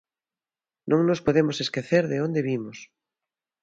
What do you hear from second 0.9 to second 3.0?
nos podemos esquecer de onde vimos.